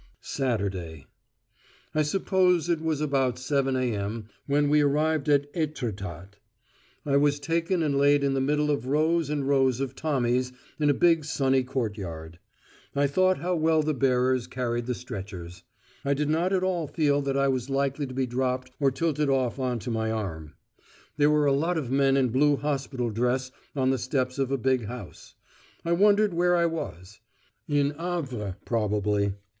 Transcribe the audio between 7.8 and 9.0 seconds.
and laid in the middle of